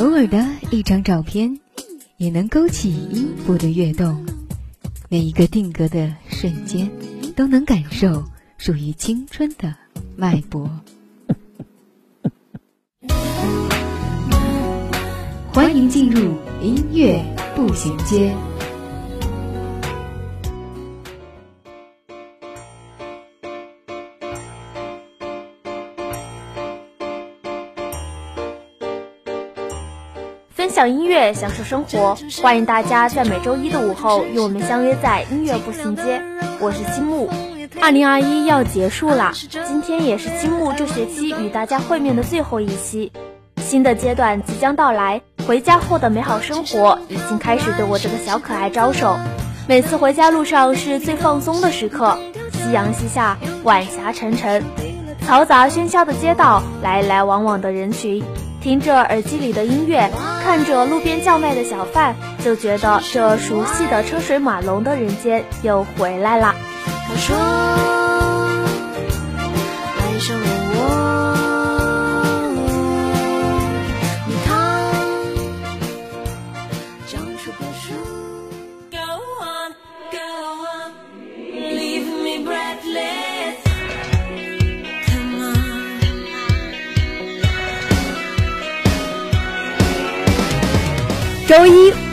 [0.00, 1.60] 偶尔的一张照片，
[2.16, 4.24] 也能勾起音符的跃动。
[5.10, 6.90] 每一个定格的瞬间，
[7.36, 8.24] 都能感受
[8.56, 9.74] 属于青春的
[10.16, 10.70] 脉搏。
[15.52, 17.22] 欢迎进入音乐
[17.54, 18.34] 步行街。
[30.80, 36.22] 享音乐，享受生活，欢迎大家在每周一的午后与我们相约在音乐步行街。
[36.58, 37.28] 我是金木，
[37.82, 39.30] 二零二一要结束啦，
[39.66, 43.12] 今天也是金木这学期与大家会面的最后一期，
[43.58, 49.18] 新的阶段即将到来，回家后的美好生活已经开始对我这个小可爱招手。
[49.68, 52.16] 每次回家路上是最放松的时刻，
[52.52, 54.64] 夕阳西下，晚霞沉沉，
[55.28, 58.24] 嘈杂喧嚣的街道，来来往往的人群。
[58.60, 60.10] 听着耳机里的音乐，
[60.44, 66.54] 看着路边叫卖的小贩，就觉得这熟悉的车水马龙的人间又回来了。
[66.84, 67.34] 他说
[69.98, 70.69] 爱上你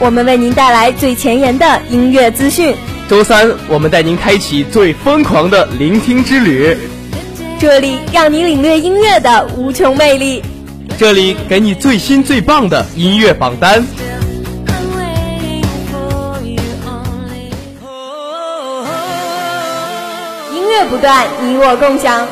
[0.00, 2.72] 我们为您带来最前沿的音乐资讯；
[3.08, 6.76] 周三，我们带您开启最疯狂的聆听之旅，
[7.58, 10.40] 这里让你领略音乐的无穷魅力。
[10.96, 13.84] 这里给你最新最棒的音乐榜单。
[20.54, 22.24] 音乐不断，你我共享。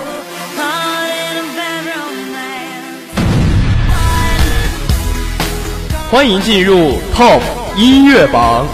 [6.08, 7.40] 欢迎进入 Top
[7.76, 8.66] 音乐榜。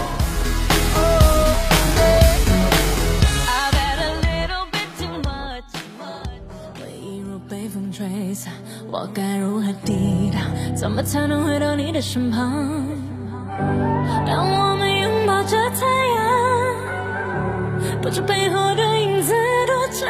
[8.89, 10.41] 我该如何抵挡？
[10.75, 12.85] 怎么才能回到你的身旁？
[14.25, 15.85] 让我们拥抱着太
[16.15, 19.33] 阳，不知背后的影子
[19.67, 20.09] 多长。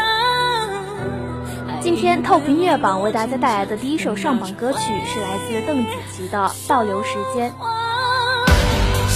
[1.82, 6.38] 今天 TOP 音乐榜为大家带来的第一首上榜歌曲是来自邓紫棋的
[6.68, 7.52] 《倒流时间》。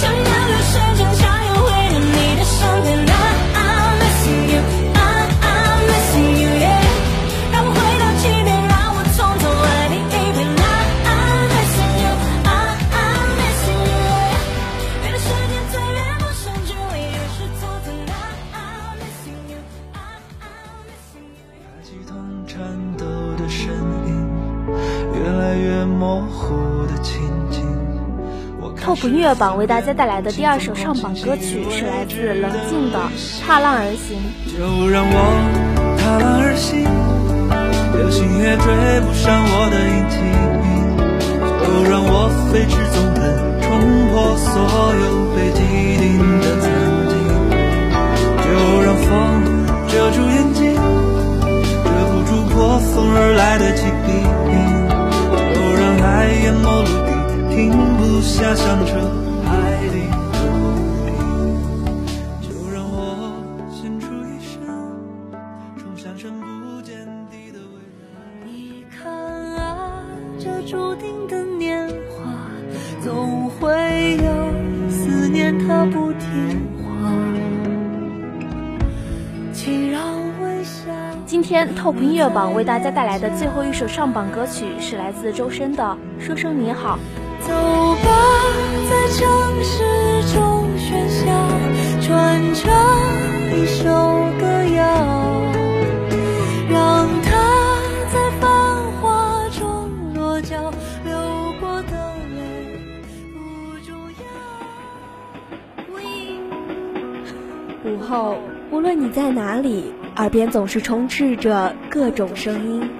[0.00, 3.17] 想要的时间想要回到你的身边
[28.80, 32.98] TOP 音乐榜为大家带来的第二首上榜歌曲是来自冷静的
[33.46, 34.18] 《踏浪而行》。
[34.56, 35.14] 就让我
[35.98, 36.84] 踏浪而行，
[37.94, 38.64] 流星也追
[39.04, 40.16] 不上我的引擎。
[41.60, 43.20] 就让我飞驰纵横，
[43.60, 43.68] 冲
[44.08, 44.48] 破所
[44.94, 45.04] 有
[45.36, 45.60] 被既
[46.00, 46.06] 定
[46.40, 46.66] 的曾
[47.12, 47.12] 经。
[48.42, 48.46] 就
[48.82, 49.06] 让风
[49.88, 50.62] 遮住眼睛，
[51.84, 54.08] 遮不住破风而来的疾病。
[55.54, 56.06] 就让爱
[56.42, 57.07] 淹没陆地，
[57.58, 58.94] 停不下响彻
[59.42, 59.50] 海
[59.90, 60.38] 底的空
[61.06, 61.10] 瓶。
[62.40, 62.96] 就让我
[63.68, 64.62] 献出一生，
[65.76, 66.94] 冲向深不见
[67.28, 67.58] 底的。
[68.46, 69.12] 你看
[69.56, 69.90] 啊，
[70.38, 72.30] 这注定的年华，
[73.02, 74.30] 总会有
[74.88, 77.10] 思念它不听话。
[79.52, 80.00] 请让
[80.40, 80.92] 微笑。
[81.26, 85.82] 今天 TOP 音乐榜为大家带来的最后一首上榜歌曲是来自周深的
[86.24, 86.96] 《说声你好》。
[87.48, 87.54] 走
[88.04, 88.08] 吧，
[88.90, 89.72] 在城市
[90.34, 91.24] 中喧嚣，
[92.02, 92.06] 传
[92.52, 92.62] 唱
[93.56, 93.84] 一首
[94.38, 94.44] 歌
[94.76, 94.78] 谣，
[96.68, 97.30] 让它
[98.12, 100.70] 在繁华中落脚，
[101.06, 101.16] 流
[101.58, 102.36] 过的泪。
[107.86, 108.36] 午后，
[108.70, 112.90] 无论你在哪里，耳边总是充斥着各种声音。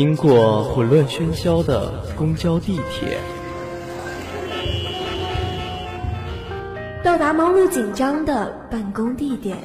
[0.00, 3.18] 经过混乱喧嚣的公交、地铁，
[7.04, 9.58] 到达忙碌紧张的办公地点，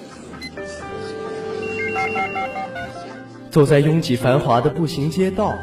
[3.49, 5.53] 走在拥挤繁华的步行街道，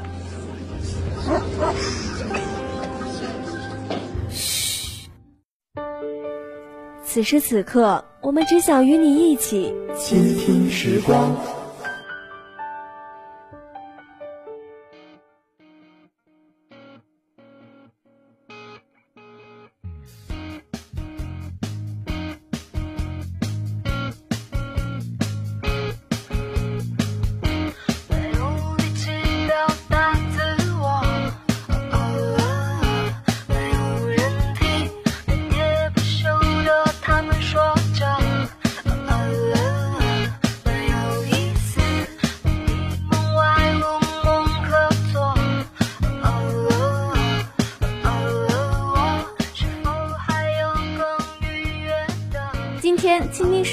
[7.04, 11.36] 此时此刻，我们只想与你一起倾听时光。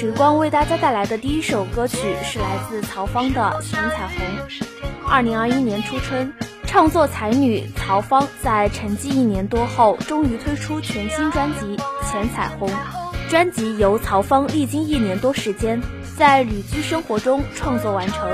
[0.00, 4.16] 时光为大家带来的第一首歌曲是来自曹芳的《全彩虹》。
[5.06, 6.32] 二零二一年初春，
[6.64, 11.76] 唱作才女曹芳在沉寂一年多后，终于推出全新专辑
[12.10, 12.66] 《浅彩虹》。
[13.28, 15.78] 专辑由曹芳历经一年多时间，
[16.16, 18.26] 在旅居生活中创作完成。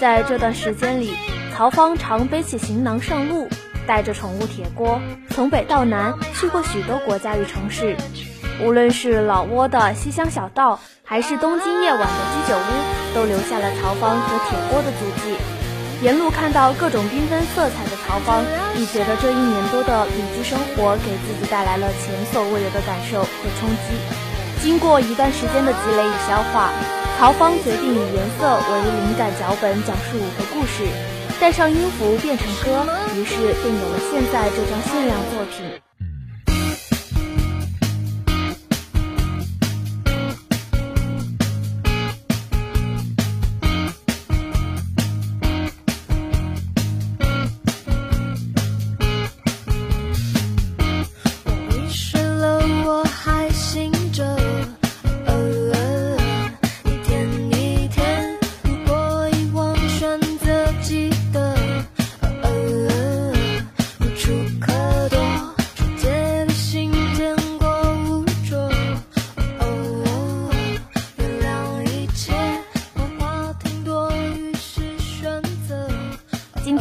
[0.00, 1.12] 在这段时间里，
[1.54, 3.48] 曹芳常背起行囊上路，
[3.86, 5.00] 带着宠物铁锅，
[5.30, 7.96] 从北到南去过许多国家与城市。
[8.60, 15.36] 无论是老挝的西乡小道，还是东京夜晚的居酒屋，都留下了曹芳和铁锅的足迹。
[16.02, 18.44] 沿路看到各种缤纷色彩的曹芳，
[18.76, 23.28] 亦觉得这一年多的旅居生活给自己带来了前所未有的感受和
[23.60, 23.94] 冲击。
[24.60, 26.70] 经过一段时间的积累与消化，
[27.18, 30.82] 曹芳决定以颜色为灵感脚本，讲述五个故事，
[31.40, 32.84] 带上音符变成歌，
[33.14, 35.80] 于是便有了现在这张限量作品。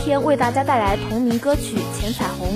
[0.07, 2.47] 天为大家带来同名歌曲《浅彩虹》。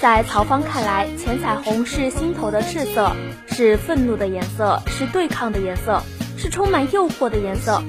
[0.00, 3.12] 在曹芳看来，浅彩虹是心头的赤色，
[3.46, 6.02] 是愤怒的颜色，是对抗的颜色，
[6.36, 7.80] 是充满诱惑的颜色。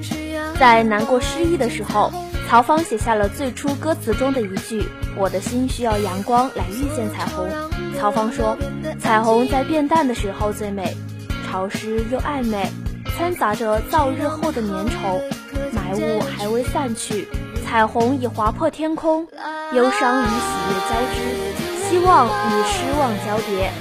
[0.60, 2.14] 在难过失意的时候，
[2.48, 4.84] 曹芳写下了最初歌词中的一句
[5.18, 7.50] ：“我的心需要阳光来遇见彩虹。”
[7.98, 8.56] 曹芳说
[9.02, 10.96] ：“彩虹在变淡的时候最美，
[11.50, 12.70] 潮湿又暧昧，
[13.18, 15.20] 掺杂着燥热后的粘稠，
[15.74, 17.28] 霾雾还未散去。”
[17.72, 19.26] 彩虹已划破天空，
[19.72, 21.24] 忧伤与喜悦交织，
[21.88, 23.72] 希望与失望交叠。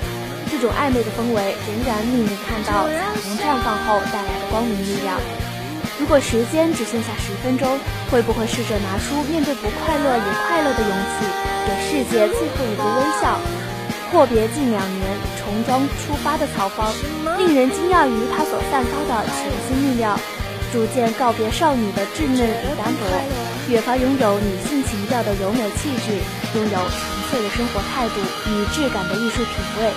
[0.49, 5.19] 这种暧昧的氛围，仍然令你看到彩虹绽放后带来的光明力量。
[5.99, 7.67] 如果时间只剩下十分钟，
[8.13, 11.27] 会不会试着拿出面对不快乐也快乐的勇气，
[11.67, 13.41] 给世界最后一个微笑？
[14.13, 16.95] 阔别近两年，重装出发的曹芳，
[17.39, 20.17] 令人惊讶于她所散发的全新力量。
[20.73, 26.17] 逐渐告别少女的稚嫩与单薄，越发拥有女性情调的柔美气质，
[26.55, 27.01] 拥有纯
[27.31, 29.93] 粹的生活态度与质感的艺术品味。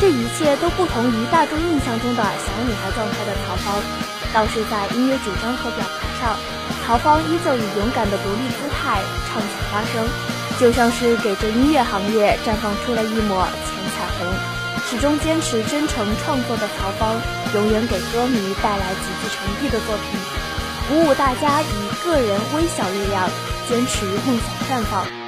[0.00, 3.78] 这一切都不同于大众印象中的小女孩状态的曹芳，
[4.32, 6.36] 倒是在音乐主张和表达上，
[6.84, 9.00] 曹芳依旧以勇敢的独立姿态
[9.30, 10.08] 唱起发声，
[10.58, 14.26] 就像是给这音乐行业绽放出了一抹浅彩虹。
[14.90, 17.14] 始终坚持真诚创作的曹芳，
[17.54, 20.18] 永远给歌迷带来极具诚意的作品，
[20.92, 23.26] 鼓舞大家以个人微小力量
[23.66, 25.21] 坚持梦想绽放。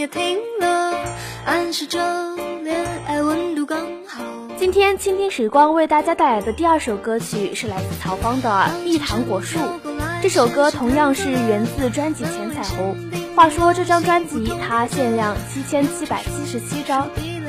[0.00, 0.94] 也停了，
[1.44, 4.24] 暗示着恋爱温度刚好。
[4.56, 8.48] 今天倾听时光为大家带来的第二首歌曲是来自曹芳的
[8.82, 9.58] 《蜜糖果树》。
[10.22, 12.96] 这首歌同样是源自专辑《浅彩虹》。
[13.36, 17.06] 话说这张专辑它限量七千七百七十七张，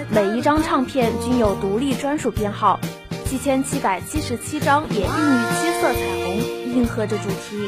[0.09, 2.77] 每一张唱片均有独立专属编号。
[3.23, 7.67] 七千七百七十七张也孕育七色彩虹，应和着主题。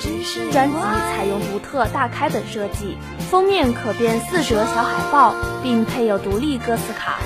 [0.52, 2.98] 专辑采用独特大开本设计，
[3.30, 7.20] 封面可变四折小海报，并配有独立歌词卡。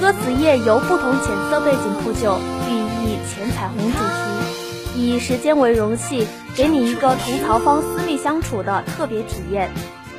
[0.00, 5.00] 歌词页由不同浅色背景铺就，寓意浅彩虹主题。
[5.00, 9.70] 以时间为容器，给你一个同曹芳私密相处的特别体验。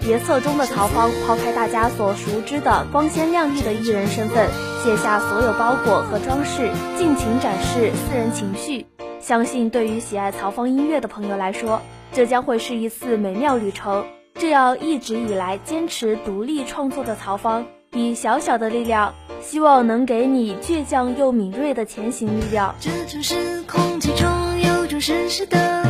[0.02, 4.48] 别册中的曹芳抛开大家所熟知的光鲜亮丽的艺人身份，
[4.82, 8.86] 卸下所有包裹和装饰，尽情展示私人情绪。
[9.30, 14.04] 相信对于喜爱曹方音乐的朋友来说，这将会是一次美妙旅程。
[14.34, 22.74] 这样一直以来坚持独立创作的曹方，以小小的力量，希望能给你倔强又敏锐的前行力量。
[22.80, 24.28] 这城市空气中
[24.64, 25.86] 有种湿湿的、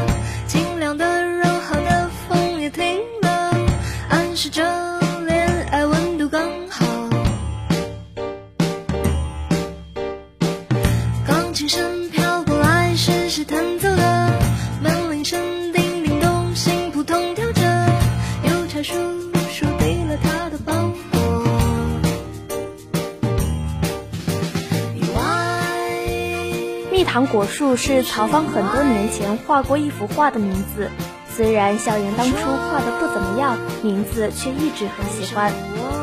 [27.12, 30.92] 糖果树是曹芳很多年前画过一幅画的名字，
[31.36, 35.52] 虽然校园当初画的不怎么样，名字却一直很喜欢。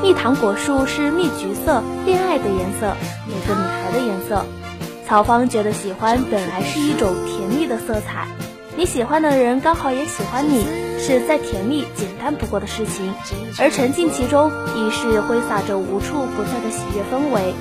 [0.02, 4.44] 蜜糖果树是蜜橘色，恋爱的颜色，每个女孩的颜色。
[5.06, 8.26] 曹芳觉得喜欢本来是一种甜蜜的色彩，
[8.76, 10.66] 你喜欢的人刚好也喜欢你，
[10.98, 13.14] 是再甜蜜简单不过的事情，
[13.60, 17.54] 而沉浸其中已是挥洒着无处不在的喜悦氛围。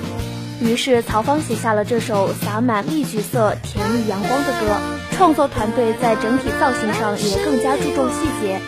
[0.60, 4.76] 于是曹芳写下了这首洒满蜜橘色、甜蜜阳光的歌。
[5.12, 8.60] 创作团队在整体造型上也更加注重细节，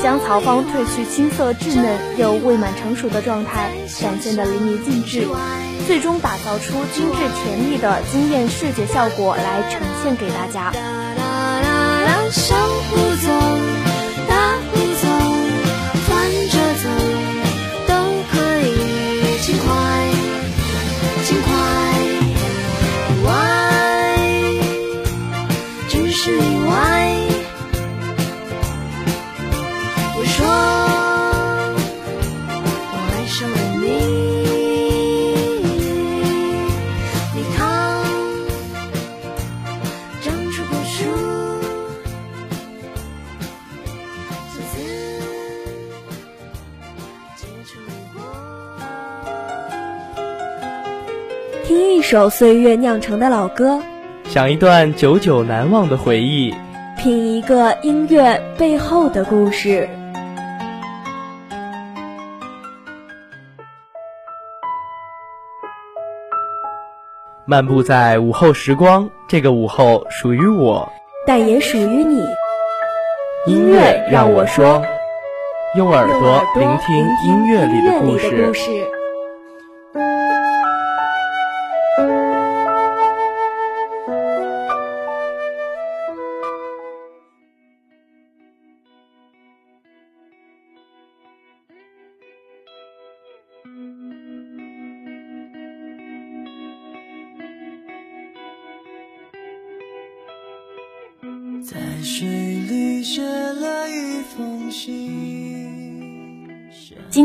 [0.00, 5.26] 将曹芳褪去青涩稚嫩又未满成熟的状态展现得淋漓尽致，
[5.88, 10.72] 最终打造出精致甜蜜的惊艳视觉效果来呈现给大家。
[52.10, 53.82] 首岁月酿成的老歌，
[54.24, 56.54] 想一段久久难忘的回忆。
[56.96, 59.86] 品一个音乐背后的故事。
[67.44, 70.90] 漫步在午后时光，这个午后属于我。
[71.26, 72.24] 但也属于你。
[73.44, 74.82] 音乐让我说，
[75.76, 76.96] 用耳朵聆听
[77.26, 78.97] 音乐里的故事。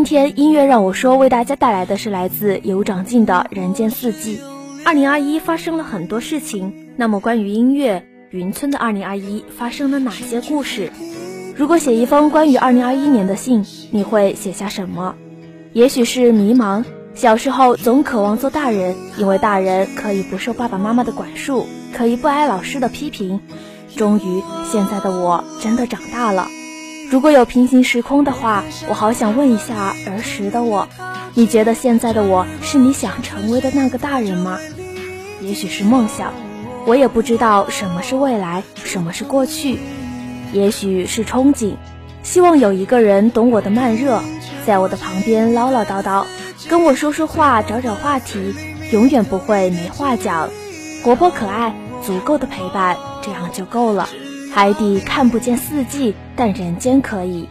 [0.03, 4.37] 今天音乐让我说为大家带来的是来自有长进的《人间四季》。
[4.83, 10.91] 二零二一发生了很多事情，那么关于音乐，云村的二零二一发生了哪些故事？
[11.55, 15.15] 如果写一封关于二零二一年的信，你会写下什么？
[15.71, 16.83] 也许是迷茫。
[17.15, 23.39] 小时候总渴望做大人，因为大人可以不受爸爸妈妈的管束，可以不挨老师的批评。
[23.95, 26.49] 终于，现在的我真的长大了。
[27.13, 30.87] 如果有平行时空的话，我好想问一下儿时的我：
[31.35, 34.57] 你觉得现在的我是你想成为的那个大人吗？
[35.39, 36.33] 也许是梦想，
[36.87, 39.77] 我也不知道什么是未来，什么是过去。
[40.53, 41.75] 也许是憧憬，
[42.23, 44.19] 希望有一个人懂我的慢热，
[44.65, 46.25] 在我的旁边唠唠叨叨，
[46.67, 48.55] 跟我说说话，找找话题，
[48.91, 50.49] 永远不会没话讲。
[51.03, 54.09] 活泼可爱，足够的陪伴，这样就够了。
[54.55, 57.49] 海底看不见四季，但人间可以。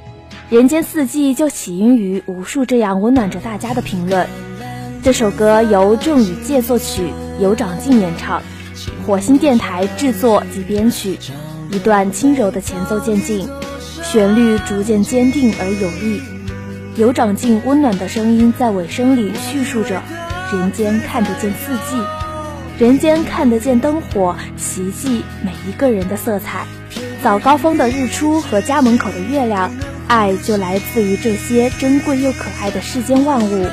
[0.48, 4.28] 人间四季就起因于无数这样温暖着大家的评论。
[5.02, 7.08] 这首歌由郑宇健作曲，
[7.40, 8.40] 由长靖演唱，
[9.04, 11.18] 火星电台制作及编曲。
[11.72, 13.48] 一段轻柔的前奏渐进，
[14.04, 16.22] 旋律逐渐坚定而有力。
[16.94, 20.00] 有长靖温暖的声音在尾声里叙述着：
[20.52, 22.00] 人间看得见四季，
[22.78, 26.64] 人间看得见灯火，奇迹每一个人的色彩。
[27.22, 29.72] 早高峰的日出和家门口的月亮，
[30.08, 33.70] 爱就来自于这些珍贵又可爱的世间万物。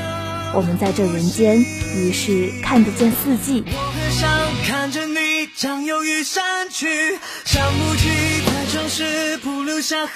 [0.54, 1.60] 我们在这人间，
[1.96, 3.64] 于是看得见四季。
[4.12, 4.30] 想
[4.68, 8.08] 看着你将忧郁散去，想不起
[8.46, 10.14] 在城市不留下痕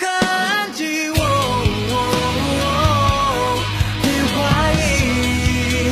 [0.76, 1.10] 迹。
[1.10, 1.18] 我
[4.04, 5.90] 别怀疑，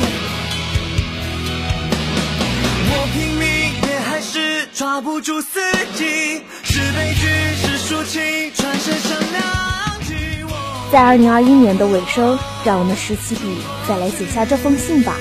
[2.88, 3.46] 我拼命
[3.90, 5.58] 也还是抓不住四
[5.96, 6.42] 季，
[6.74, 8.22] 是悲剧是抒情，
[8.54, 10.42] 转身成两极。
[10.42, 15.14] 我在二零二一年的尾声，让我们拾起笔，再来写下这封信吧，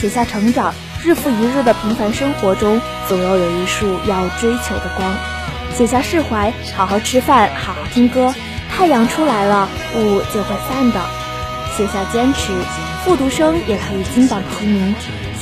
[0.00, 0.74] 写下成长。
[1.04, 5.14] 日复一日的平凡生活中，总要有一束要追求的光。
[5.76, 8.34] 写下释怀，好好吃饭，好好听歌。
[8.68, 11.00] 太阳出来了，雾就会散的。
[11.76, 12.52] 写下坚持，
[13.04, 14.92] 复读生也可以金榜题名。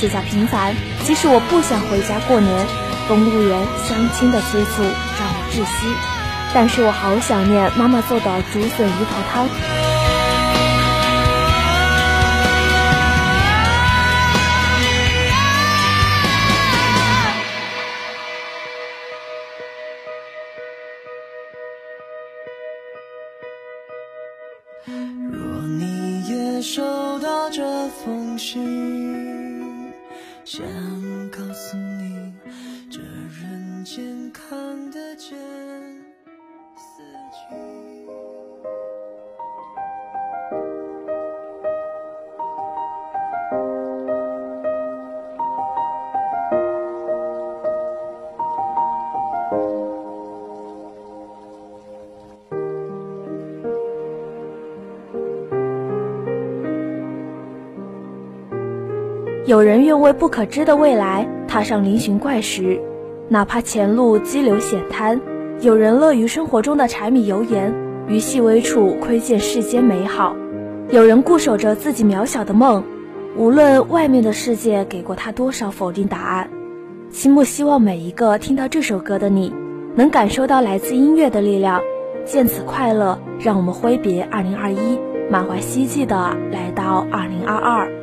[0.03, 2.67] 写下平凡，即使我不想回家过年，
[3.07, 5.95] 公务员、相亲的催促让我窒息，
[6.53, 9.47] 但是我好想念妈妈做的竹笋鱼头汤。
[25.31, 27.63] 若你也收到这
[28.03, 29.22] 封信，
[30.53, 31.02] 想
[59.53, 62.81] 有人愿为不可知的未来踏上嶙峋怪石，
[63.29, 65.19] 哪怕前路激流险滩；
[65.61, 67.71] 有人乐于生活中的柴米油盐，
[68.07, 70.35] 于细微处窥见世间美好；
[70.89, 72.83] 有人固守着自己渺小的梦，
[73.37, 76.49] 无论外面的世界给过他多少否定答案。
[77.11, 79.53] 青木希望每一个听到这首歌的你，
[79.93, 81.79] 能感受到来自音乐的力量。
[82.25, 84.97] 见此快乐，让我们挥别2021，
[85.29, 88.02] 满怀希冀的来到2022。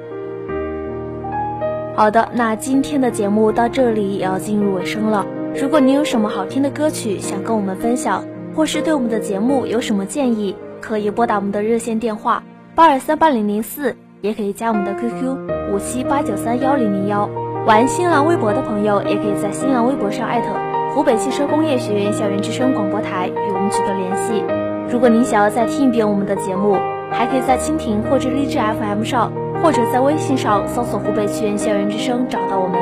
[2.00, 5.26] 好的，那今天的节目到这里也要进入尾声了。
[5.54, 8.24] 如果你有什么好听的歌曲想跟我们分享，
[8.56, 12.42] 或是对我们的节目有什么建议，可以拨打我们的热线电话
[12.74, 17.28] 八二三八零零四，也可以加我们的 QQ 五七八九三幺零零幺。
[17.66, 20.46] 玩新浪微博的朋友，也可以在新浪微博上艾特
[20.94, 24.42] 湖北汽车工业学院校园之声广播台与我们取得联系。
[24.90, 26.78] 如果您想要再听一遍我们的节目，
[27.10, 29.30] 还可以在蜻蜓或者荔枝 FM 上。
[29.62, 32.80] 或者在微信上搜索“湖北屈原校园之声”找到我们。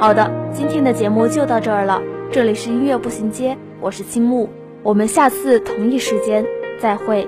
[0.00, 2.02] 好的，今天的节目就到这儿了。
[2.30, 4.48] 这里是音乐步行街，我是青木，
[4.82, 6.44] 我们下次同一时间
[6.80, 7.26] 再会。